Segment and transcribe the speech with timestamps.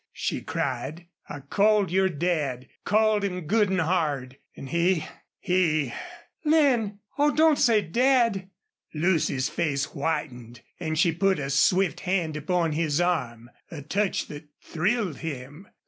[0.13, 1.05] she cried.
[1.29, 5.05] "I called your dad called him good an' hard an' he
[5.39, 5.93] he"
[6.43, 6.97] "Lin!
[7.19, 8.49] Oh, don't say Dad."
[8.95, 14.45] Lucy's face whitened and she put a swift hand upon his arm a touch that
[14.59, 15.67] thrilled him.